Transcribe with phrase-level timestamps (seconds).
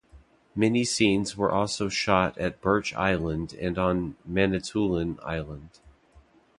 [0.55, 5.79] Many scenes were also shot at Birch Island and on Manitoulin Island.